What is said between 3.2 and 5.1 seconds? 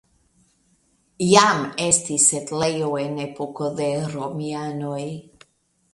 epoko de romianoj.